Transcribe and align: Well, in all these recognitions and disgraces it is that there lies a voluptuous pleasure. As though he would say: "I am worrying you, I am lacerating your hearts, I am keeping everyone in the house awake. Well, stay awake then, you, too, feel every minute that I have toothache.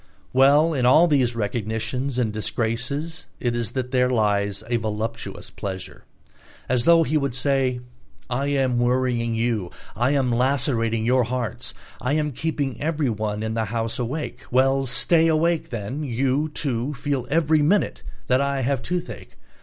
Well, 0.33 0.73
in 0.73 0.83
all 0.83 1.05
these 1.05 1.35
recognitions 1.35 2.17
and 2.17 2.33
disgraces 2.33 3.27
it 3.39 3.55
is 3.55 3.73
that 3.73 3.91
there 3.91 4.09
lies 4.09 4.63
a 4.67 4.77
voluptuous 4.77 5.51
pleasure. 5.51 6.05
As 6.67 6.85
though 6.85 7.03
he 7.03 7.17
would 7.17 7.35
say: 7.35 7.81
"I 8.27 8.47
am 8.47 8.79
worrying 8.79 9.35
you, 9.35 9.69
I 9.95 10.09
am 10.15 10.31
lacerating 10.31 11.05
your 11.05 11.25
hearts, 11.25 11.75
I 12.01 12.13
am 12.13 12.31
keeping 12.31 12.81
everyone 12.81 13.43
in 13.43 13.53
the 13.53 13.65
house 13.65 13.99
awake. 13.99 14.39
Well, 14.49 14.87
stay 14.87 15.27
awake 15.27 15.69
then, 15.69 16.01
you, 16.03 16.49
too, 16.49 16.95
feel 16.95 17.27
every 17.29 17.61
minute 17.61 18.01
that 18.25 18.41
I 18.41 18.61
have 18.61 18.81
toothache. 18.81 19.37